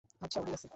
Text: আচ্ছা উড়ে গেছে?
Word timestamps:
আচ্ছা 0.21 0.37
উড়ে 0.41 0.51
গেছে? 0.53 0.67